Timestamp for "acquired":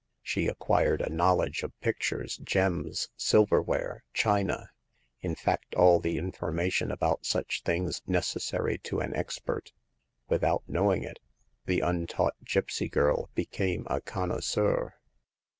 0.47-1.01